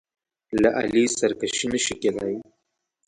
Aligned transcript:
له 0.61 0.69
علي 0.79 1.05
سرکشي 1.19 1.65
نه 1.73 1.79
شي 1.83 1.93
کېدای. 2.01 2.35